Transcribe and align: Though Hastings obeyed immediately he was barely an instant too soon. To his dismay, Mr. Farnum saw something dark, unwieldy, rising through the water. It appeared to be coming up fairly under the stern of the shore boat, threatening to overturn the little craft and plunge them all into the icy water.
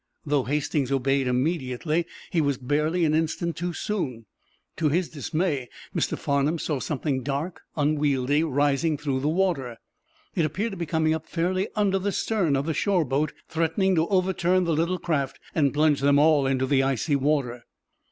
Though 0.25 0.45
Hastings 0.45 0.91
obeyed 0.91 1.27
immediately 1.27 2.07
he 2.31 2.41
was 2.41 2.57
barely 2.57 3.05
an 3.05 3.13
instant 3.13 3.55
too 3.55 3.71
soon. 3.71 4.25
To 4.77 4.89
his 4.89 5.09
dismay, 5.09 5.69
Mr. 5.95 6.17
Farnum 6.17 6.57
saw 6.57 6.79
something 6.79 7.21
dark, 7.21 7.61
unwieldy, 7.75 8.43
rising 8.43 8.97
through 8.97 9.19
the 9.19 9.29
water. 9.29 9.77
It 10.33 10.43
appeared 10.43 10.71
to 10.71 10.75
be 10.77 10.87
coming 10.87 11.13
up 11.13 11.27
fairly 11.27 11.67
under 11.75 11.99
the 11.99 12.11
stern 12.11 12.55
of 12.55 12.65
the 12.65 12.73
shore 12.73 13.05
boat, 13.05 13.31
threatening 13.47 13.93
to 13.93 14.07
overturn 14.07 14.63
the 14.63 14.73
little 14.73 14.97
craft 14.97 15.39
and 15.53 15.71
plunge 15.71 15.99
them 16.01 16.17
all 16.17 16.47
into 16.47 16.65
the 16.65 16.81
icy 16.81 17.15
water. 17.15 17.63